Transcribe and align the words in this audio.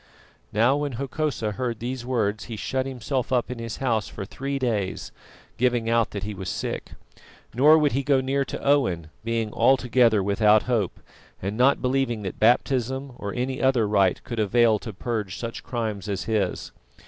Now, 0.51 0.77
when 0.77 0.93
Hokosa 0.93 1.51
heard 1.51 1.77
these 1.79 2.03
words 2.03 2.45
he 2.45 2.55
shut 2.55 2.87
himself 2.87 3.31
up 3.31 3.51
in 3.51 3.59
his 3.59 3.77
house 3.77 4.07
for 4.07 4.25
three 4.25 4.57
days, 4.57 5.11
giving 5.57 5.91
out 5.91 6.09
that 6.09 6.23
he 6.23 6.33
was 6.33 6.49
sick. 6.49 6.93
Nor 7.53 7.77
would 7.77 7.91
he 7.91 8.01
go 8.01 8.19
near 8.19 8.43
to 8.45 8.59
Owen, 8.63 9.11
being 9.23 9.53
altogether 9.53 10.23
without 10.23 10.63
hope, 10.63 10.99
and 11.39 11.55
not 11.55 11.83
believing 11.83 12.23
that 12.23 12.39
baptism 12.39 13.11
or 13.19 13.31
any 13.35 13.61
other 13.61 13.87
rite 13.87 14.23
could 14.23 14.39
avail 14.39 14.79
to 14.79 14.91
purge 14.91 15.37
such 15.37 15.61
crimes 15.61 16.09
as 16.09 16.23
his. 16.23 16.71